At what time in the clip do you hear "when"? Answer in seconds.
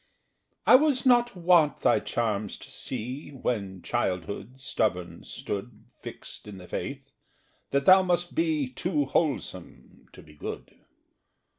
3.29-3.83